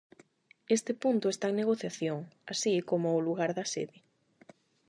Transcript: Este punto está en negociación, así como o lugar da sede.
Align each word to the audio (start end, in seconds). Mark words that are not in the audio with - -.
Este 0.77 0.91
punto 1.03 1.25
está 1.29 1.45
en 1.49 1.55
negociación, 1.61 2.19
así 2.51 2.73
como 2.89 3.07
o 3.15 3.25
lugar 3.27 3.51
da 3.57 3.65
sede. 3.73 3.97